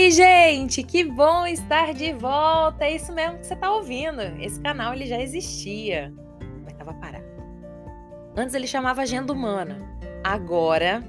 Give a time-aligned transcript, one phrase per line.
[0.00, 0.82] aí, gente?
[0.82, 2.84] Que bom estar de volta.
[2.84, 4.22] É isso mesmo que você está ouvindo.
[4.40, 6.12] Esse canal ele já existia,
[6.62, 7.24] mas estava parado.
[8.34, 9.78] Antes ele chamava Agenda Humana.
[10.24, 11.02] Agora,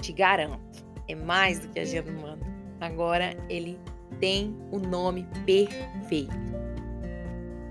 [0.00, 2.40] te garanto, é mais do que Agenda Humana.
[2.80, 3.78] Agora ele
[4.18, 6.34] tem o nome perfeito.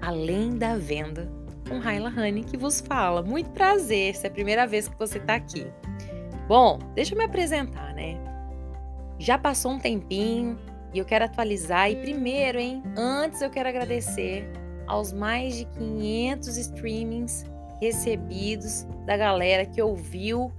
[0.01, 1.29] Além da venda,
[1.67, 3.21] com Raila Honey que vos fala.
[3.21, 5.67] Muito prazer, se é a primeira vez que você está aqui.
[6.47, 8.34] Bom, deixa eu me apresentar, né?
[9.17, 10.57] Já passou um tempinho
[10.93, 11.89] e eu quero atualizar.
[11.91, 14.49] E primeiro, hein, antes eu quero agradecer
[14.87, 17.45] aos mais de 500 streamings
[17.81, 20.51] recebidos da galera que ouviu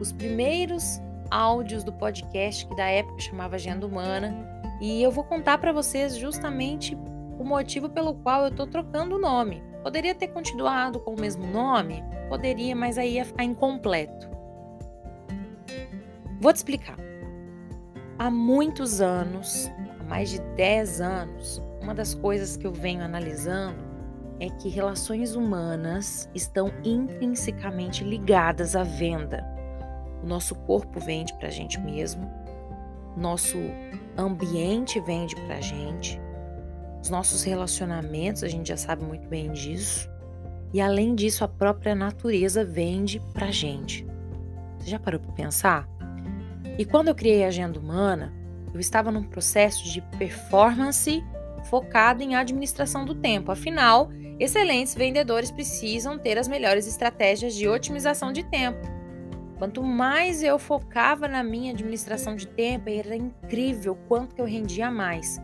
[0.00, 4.34] os primeiros áudios do podcast que da época chamava Agenda Humana.
[4.80, 6.96] E eu vou contar para vocês justamente
[7.38, 9.62] o motivo pelo qual eu estou trocando o nome.
[9.82, 12.02] Poderia ter continuado com o mesmo nome?
[12.28, 14.30] Poderia, mas aí ia ficar incompleto.
[16.40, 16.96] Vou te explicar.
[18.22, 23.82] Há muitos anos, há mais de 10 anos, uma das coisas que eu venho analisando
[24.38, 29.44] é que relações humanas estão intrinsecamente ligadas à venda.
[30.22, 32.30] O nosso corpo vende para a gente mesmo,
[33.16, 33.58] nosso
[34.16, 36.20] ambiente vende para a gente,
[37.02, 40.08] os nossos relacionamentos, a gente já sabe muito bem disso,
[40.72, 44.06] e além disso, a própria natureza vende para a gente.
[44.78, 45.91] Você já parou para pensar?
[46.82, 48.34] E quando eu criei a Agenda Humana,
[48.74, 51.22] eu estava num processo de performance
[51.70, 53.52] focado em administração do tempo.
[53.52, 58.80] Afinal, excelentes vendedores precisam ter as melhores estratégias de otimização de tempo.
[59.58, 64.90] Quanto mais eu focava na minha administração de tempo, era incrível quanto que eu rendia
[64.90, 65.40] mais.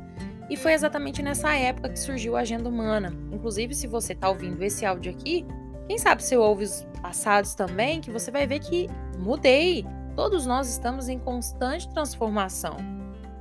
[0.51, 3.17] E foi exatamente nessa época que surgiu a Agenda Humana.
[3.31, 5.47] Inclusive, se você está ouvindo esse áudio aqui,
[5.87, 9.87] quem sabe se ouve os passados também, que você vai ver que mudei.
[10.19, 12.77] Todos nós estamos em constante transformação.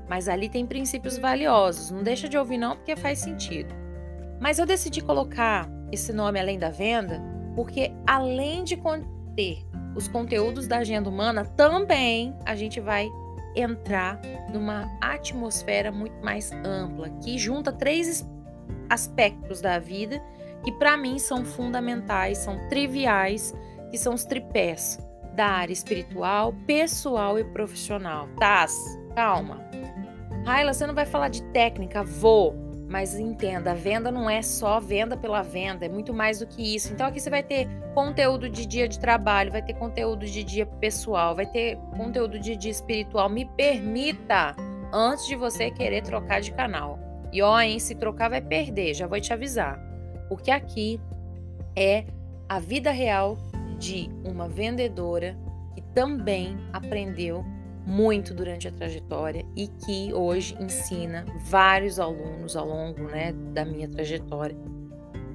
[0.07, 1.89] Mas ali tem princípios valiosos.
[1.89, 3.73] Não deixa de ouvir não, porque faz sentido.
[4.39, 7.19] Mas eu decidi colocar esse nome além da venda,
[7.55, 9.65] porque além de conter
[9.95, 13.09] os conteúdos da agenda humana, também a gente vai
[13.55, 14.21] entrar
[14.53, 18.23] numa atmosfera muito mais ampla, que junta três
[18.87, 20.21] aspectos da vida
[20.63, 23.51] que para mim são fundamentais, são triviais,
[23.89, 24.99] que são os tripés
[25.37, 28.27] da área espiritual, pessoal e profissional.
[28.39, 28.73] Taz,
[29.15, 29.61] calma.
[30.43, 32.55] Raila, você não vai falar de técnica, vou.
[32.89, 36.91] Mas entenda, venda não é só venda pela venda, é muito mais do que isso.
[36.91, 40.65] Então aqui você vai ter conteúdo de dia de trabalho, vai ter conteúdo de dia
[40.65, 43.29] pessoal, vai ter conteúdo de dia espiritual.
[43.29, 44.55] Me permita,
[44.91, 46.97] antes de você querer trocar de canal.
[47.31, 49.77] E ó, hein, se trocar vai perder, já vou te avisar.
[50.29, 50.99] Porque aqui
[51.75, 52.05] é
[52.49, 53.37] a vida real
[53.77, 55.37] de uma vendedora
[55.73, 57.45] que também aprendeu
[57.85, 63.87] muito durante a trajetória e que hoje ensina vários alunos ao longo né, da minha
[63.87, 64.57] trajetória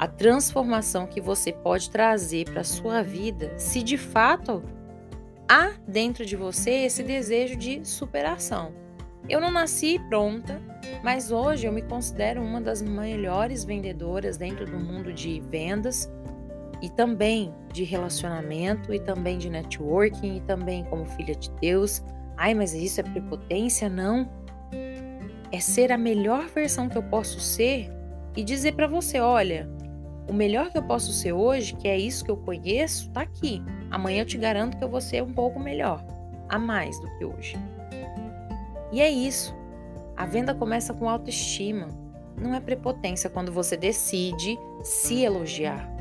[0.03, 4.61] a transformação que você pode trazer para a sua vida se de fato
[5.49, 8.73] há dentro de você esse desejo de superação.
[9.29, 10.61] Eu não nasci pronta,
[11.05, 16.11] mas hoje eu me considero uma das melhores vendedoras dentro do mundo de vendas
[16.83, 22.03] e também de relacionamento, e também de networking, e também como filha de Deus.
[22.37, 23.89] Ai, mas isso é prepotência?
[23.89, 24.29] Não.
[25.53, 27.89] É ser a melhor versão que eu posso ser
[28.37, 29.71] e dizer para você: olha,
[30.29, 33.63] o melhor que eu posso ser hoje, que é isso que eu conheço, tá aqui.
[33.91, 36.05] Amanhã eu te garanto que eu vou ser um pouco melhor,
[36.49, 37.57] a mais do que hoje.
[38.91, 39.55] E é isso.
[40.17, 41.89] A venda começa com autoestima.
[42.37, 45.92] Não é prepotência quando você decide se elogiar.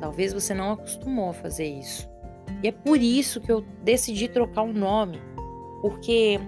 [0.00, 2.08] Talvez você não acostumou a fazer isso.
[2.62, 5.20] E é por isso que eu decidi trocar o um nome.
[5.80, 6.40] Porque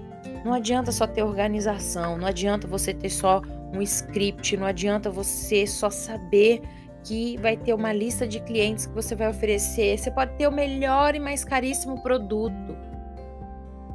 [0.45, 3.43] não adianta só ter organização, não adianta você ter só
[3.75, 6.63] um script, não adianta você só saber
[7.05, 9.97] que vai ter uma lista de clientes que você vai oferecer.
[9.97, 12.77] Você pode ter o melhor e mais caríssimo produto.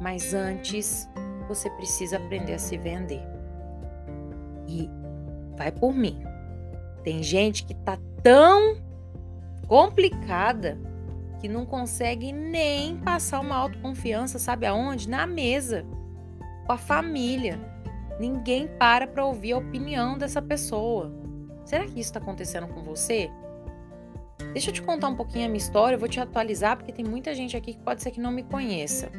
[0.00, 1.08] Mas antes,
[1.46, 3.22] você precisa aprender a se vender.
[4.66, 4.88] E
[5.56, 6.22] vai por mim.
[7.04, 8.76] Tem gente que tá tão
[9.72, 10.78] complicada
[11.40, 15.08] que não consegue nem passar uma autoconfiança, sabe aonde?
[15.08, 15.86] Na mesa,
[16.66, 17.58] com a família.
[18.20, 21.10] Ninguém para para ouvir a opinião dessa pessoa.
[21.64, 23.30] Será que isso está acontecendo com você?
[24.52, 27.06] Deixa eu te contar um pouquinho a minha história, eu vou te atualizar porque tem
[27.06, 29.10] muita gente aqui que pode ser que não me conheça.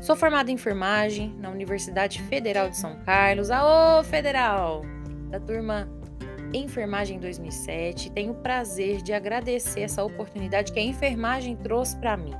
[0.00, 3.50] Sou formada em enfermagem na Universidade Federal de São Carlos.
[3.50, 4.82] Aô, Federal!
[5.28, 5.88] Da turma
[6.52, 8.10] enfermagem em 2007.
[8.10, 12.34] Tenho o prazer de agradecer essa oportunidade que a enfermagem trouxe para mim.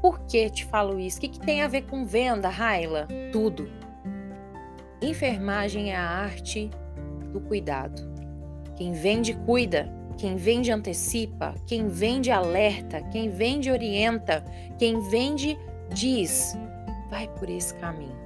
[0.00, 1.18] Por que te falo isso?
[1.18, 3.08] O que, que tem a ver com venda, Raila?
[3.32, 3.68] Tudo.
[5.00, 6.70] Enfermagem é a arte
[7.32, 8.02] do cuidado.
[8.76, 9.92] Quem vende, cuida.
[10.16, 11.54] Quem vende, antecipa.
[11.66, 13.02] Quem vende, alerta.
[13.10, 14.44] Quem vende, orienta.
[14.78, 15.58] Quem vende,
[15.92, 16.56] diz:
[17.10, 18.16] vai por esse caminho.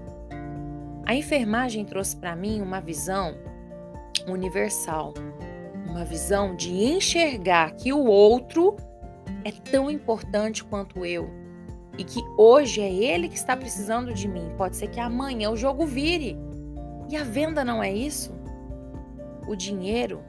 [1.07, 3.35] A enfermagem trouxe para mim uma visão
[4.29, 5.15] universal,
[5.87, 8.77] uma visão de enxergar que o outro
[9.45, 11.31] é tão importante quanto eu
[11.99, 14.53] e que hoje é ele que está precisando de mim.
[14.57, 16.39] Pode ser que amanhã o jogo vire.
[17.11, 18.33] E a venda não é isso?
[19.47, 20.23] O dinheiro,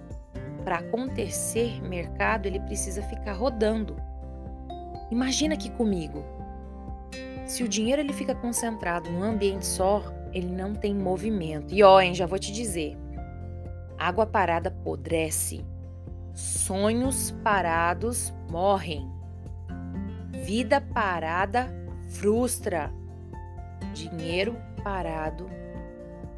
[0.63, 3.95] para acontecer mercado, ele precisa ficar rodando.
[5.11, 6.23] Imagina aqui comigo.
[7.45, 10.03] Se o dinheiro ele fica concentrado num ambiente só,
[10.33, 11.73] ele não tem movimento.
[11.73, 12.97] E ó, hein, já vou te dizer.
[14.01, 15.63] Água parada apodrece.
[16.33, 19.07] Sonhos parados morrem.
[20.43, 21.71] Vida parada
[22.09, 22.91] frustra.
[23.93, 25.45] Dinheiro parado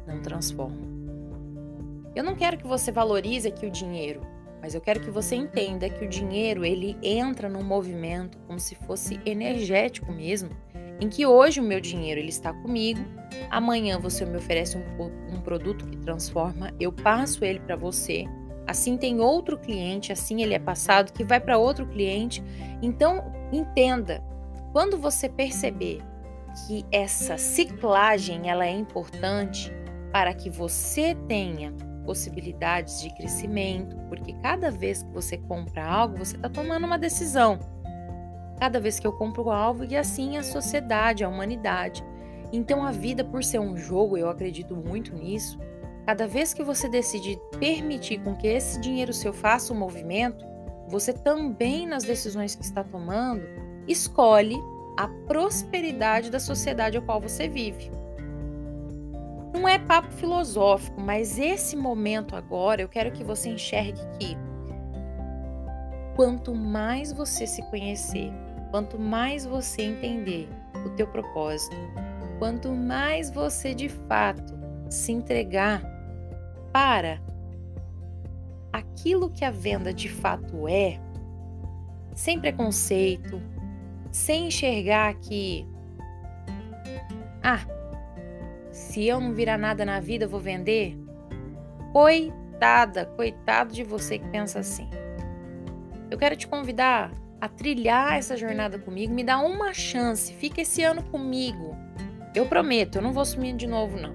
[0.06, 0.76] não transforma.
[2.14, 4.20] Eu não quero que você valorize aqui o dinheiro,
[4.60, 8.74] mas eu quero que você entenda que o dinheiro ele entra num movimento como se
[8.74, 10.50] fosse energético mesmo,
[11.00, 13.00] em que hoje o meu dinheiro ele está comigo,
[13.50, 18.24] amanhã você me oferece um, um produto que transforma, eu passo ele para você,
[18.66, 22.42] assim tem outro cliente, assim ele é passado, que vai para outro cliente.
[22.82, 24.22] Então, entenda,
[24.72, 26.00] quando você perceber
[26.66, 29.72] que essa ciclagem ela é importante
[30.12, 31.72] para que você tenha
[32.04, 37.58] possibilidades de crescimento, porque cada vez que você compra algo, você está tomando uma decisão.
[38.58, 42.04] Cada vez que eu compro algo, e assim a sociedade, a humanidade.
[42.52, 45.58] Então, a vida, por ser um jogo, eu acredito muito nisso,
[46.06, 50.44] Cada vez que você decide permitir com que esse dinheiro seu faça um movimento,
[50.86, 53.42] você também nas decisões que está tomando
[53.88, 54.56] escolhe
[54.98, 57.90] a prosperidade da sociedade a qual você vive.
[59.54, 64.36] Não é papo filosófico, mas esse momento agora eu quero que você enxergue que
[66.14, 68.30] quanto mais você se conhecer,
[68.74, 70.48] quanto mais você entender
[70.84, 71.76] o teu propósito,
[72.40, 74.52] quanto mais você de fato
[74.90, 75.80] se entregar
[76.72, 77.22] para
[78.72, 80.98] aquilo que a venda de fato é,
[82.16, 83.40] sem preconceito,
[84.10, 85.64] sem enxergar que,
[87.44, 87.64] ah,
[88.72, 90.98] se eu não virar nada na vida, eu vou vender?
[91.92, 94.90] Coitada, coitado de você que pensa assim.
[96.10, 97.12] Eu quero te convidar
[97.44, 101.76] a trilhar essa jornada comigo, me dá uma chance, fica esse ano comigo.
[102.34, 104.14] Eu prometo, eu não vou sumir de novo, não.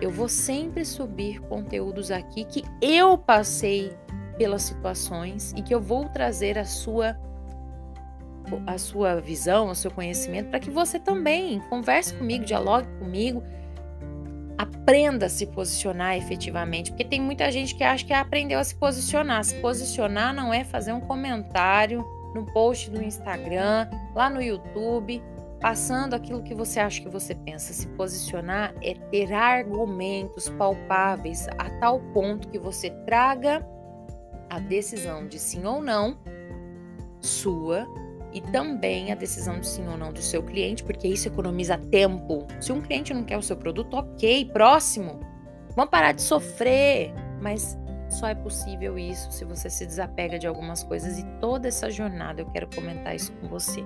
[0.00, 3.92] Eu vou sempre subir conteúdos aqui que eu passei
[4.38, 7.18] pelas situações e que eu vou trazer a sua
[8.66, 13.42] a sua visão, o seu conhecimento para que você também converse comigo, dialogue comigo,
[14.56, 18.74] aprenda a se posicionar efetivamente, porque tem muita gente que acha que aprendeu a se
[18.74, 19.44] posicionar.
[19.44, 22.04] Se posicionar não é fazer um comentário
[22.34, 25.22] no post do Instagram, lá no YouTube,
[25.60, 27.72] passando aquilo que você acha que você pensa.
[27.72, 33.66] Se posicionar é ter argumentos palpáveis a tal ponto que você traga
[34.50, 36.18] a decisão de sim ou não
[37.20, 37.86] sua
[38.34, 42.46] e também a decisão de sim ou não do seu cliente, porque isso economiza tempo.
[42.60, 45.20] Se um cliente não quer o seu produto, ok, próximo.
[45.76, 47.78] Vamos parar de sofrer, mas
[48.10, 52.42] só é possível isso se você se desapega de algumas coisas e toda essa jornada
[52.42, 53.84] eu quero comentar isso com você.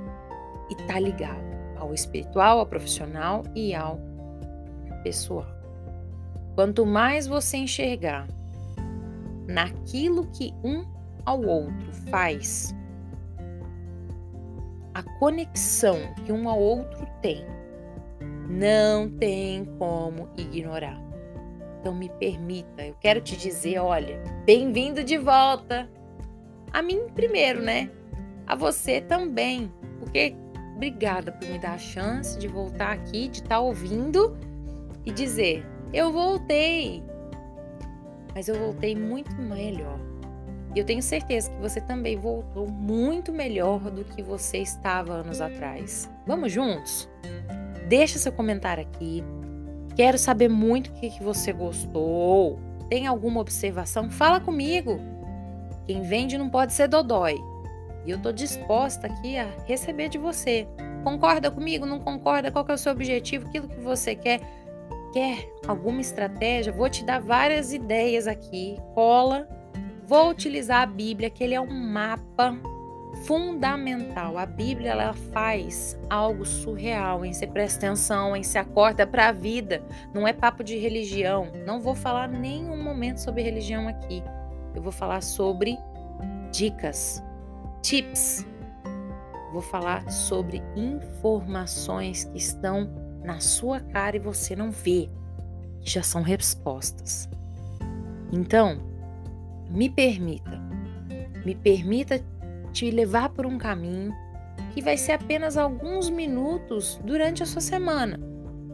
[0.70, 4.00] E tá ligado ao espiritual, ao profissional e ao
[5.02, 5.46] pessoal.
[6.54, 8.26] Quanto mais você enxergar
[9.46, 10.84] naquilo que um
[11.24, 12.74] ao outro faz,
[14.98, 17.44] a conexão que um ao outro tem,
[18.48, 21.00] não tem como ignorar.
[21.80, 25.88] Então me permita, eu quero te dizer, olha, bem-vindo de volta.
[26.72, 27.90] A mim primeiro, né?
[28.46, 30.34] A você também, porque
[30.78, 34.38] Obrigada por me dar a chance de voltar aqui, de estar tá ouvindo
[35.04, 37.02] e dizer: eu voltei.
[38.32, 39.98] Mas eu voltei muito melhor.
[40.74, 45.40] E eu tenho certeza que você também voltou muito melhor do que você estava anos
[45.40, 46.10] atrás.
[46.26, 47.08] Vamos juntos?
[47.88, 49.24] Deixa seu comentário aqui.
[49.96, 52.60] Quero saber muito o que, você gostou.
[52.88, 54.10] Tem alguma observação?
[54.10, 55.00] Fala comigo.
[55.86, 57.36] Quem vende não pode ser dodói.
[58.06, 60.68] E eu estou disposta aqui a receber de você.
[61.02, 61.86] Concorda comigo?
[61.86, 62.50] Não concorda?
[62.50, 63.48] Qual é o seu objetivo?
[63.48, 64.40] Aquilo que você quer?
[65.12, 66.72] Quer alguma estratégia?
[66.72, 68.76] Vou te dar várias ideias aqui.
[68.94, 69.48] Cola.
[70.08, 72.56] Vou utilizar a Bíblia, que ele é um mapa
[73.26, 74.38] fundamental.
[74.38, 79.32] A Bíblia ela faz algo surreal em você presta atenção, em se acorda para a
[79.32, 79.82] vida.
[80.14, 81.52] Não é papo de religião.
[81.66, 84.22] Não vou falar nenhum momento sobre religião aqui.
[84.74, 85.76] Eu vou falar sobre
[86.50, 87.22] dicas,
[87.82, 88.46] tips.
[89.52, 92.88] Vou falar sobre informações que estão
[93.22, 95.10] na sua cara e você não vê,
[95.82, 97.28] que já são respostas.
[98.32, 98.97] Então,
[99.68, 100.60] me permita,
[101.44, 102.24] me permita
[102.72, 104.14] te levar por um caminho
[104.72, 108.18] que vai ser apenas alguns minutos durante a sua semana.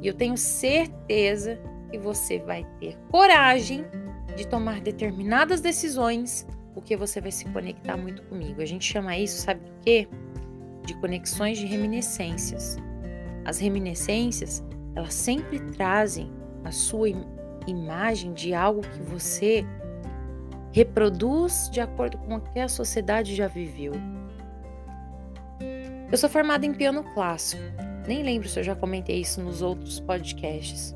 [0.01, 1.59] E eu tenho certeza
[1.91, 3.85] que você vai ter coragem
[4.37, 8.61] de tomar determinadas decisões, porque você vai se conectar muito comigo.
[8.61, 10.09] A gente chama isso, sabe do quê?
[10.85, 12.77] De conexões de reminiscências.
[13.45, 14.63] As reminiscências,
[14.95, 16.31] elas sempre trazem
[16.65, 17.09] a sua
[17.67, 19.65] imagem de algo que você
[20.75, 23.93] reproduz de acordo com o que a sociedade já viveu.
[26.11, 27.63] Eu sou formada em piano clássico.
[28.09, 30.93] Nem lembro se eu já comentei isso nos outros podcasts.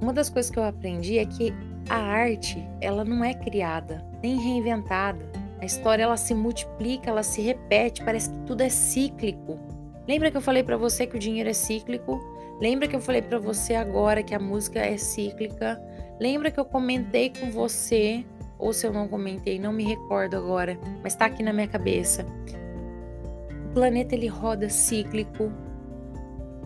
[0.00, 1.52] Uma das coisas que eu aprendi é que
[1.90, 5.28] a arte, ela não é criada, nem reinventada.
[5.60, 9.58] A história ela se multiplica, ela se repete, parece que tudo é cíclico.
[10.06, 12.20] Lembra que eu falei para você que o dinheiro é cíclico?
[12.60, 15.82] Lembra que eu falei para você agora que a música é cíclica?
[16.18, 18.24] Lembra que eu comentei com você,
[18.58, 22.24] ou se eu não comentei, não me recordo agora, mas está aqui na minha cabeça.
[23.70, 25.52] O planeta ele roda cíclico.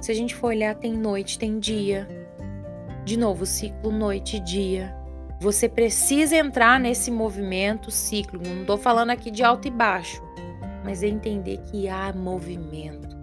[0.00, 2.06] Se a gente for olhar, tem noite, tem dia.
[3.04, 4.94] De novo, ciclo noite e dia.
[5.40, 8.46] Você precisa entrar nesse movimento cíclico.
[8.46, 10.22] Não estou falando aqui de alto e baixo,
[10.84, 13.18] mas é entender que há movimento.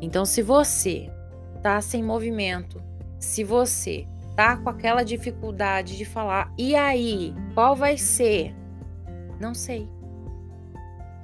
[0.00, 1.10] Então, se você
[1.56, 2.82] está sem movimento,
[3.18, 4.06] se você
[4.40, 8.54] tá com aquela dificuldade de falar, e aí, qual vai ser?
[9.38, 9.86] Não sei.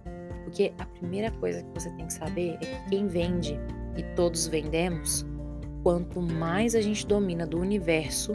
[0.44, 3.60] Porque a primeira coisa que você tem que saber é que quem vende
[3.96, 5.26] e todos vendemos
[5.84, 8.34] quanto mais a gente domina do universo,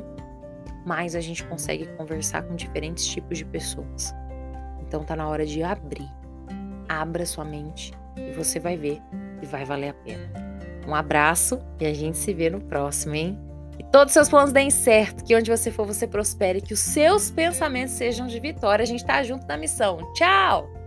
[0.84, 4.14] mais a gente consegue conversar com diferentes tipos de pessoas.
[4.80, 6.08] Então tá na hora de abrir.
[6.88, 9.00] Abra sua mente e você vai ver
[9.40, 10.30] que vai valer a pena.
[10.86, 13.38] Um abraço e a gente se vê no próximo, hein?
[13.76, 16.80] Que todos os seus planos deem certo, que onde você for você prospere, que os
[16.80, 18.82] seus pensamentos sejam de vitória.
[18.82, 19.98] A gente tá junto na missão.
[20.12, 20.83] Tchau!